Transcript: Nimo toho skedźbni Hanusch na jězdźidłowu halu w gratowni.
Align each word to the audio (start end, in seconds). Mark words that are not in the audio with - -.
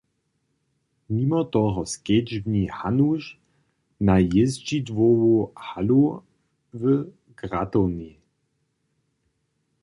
Nimo 1.15 1.39
toho 1.53 1.81
skedźbni 1.93 2.63
Hanusch 2.77 3.29
na 4.07 4.15
jězdźidłowu 4.33 5.35
halu 5.65 6.03
w 6.79 6.81
gratowni. 7.39 8.11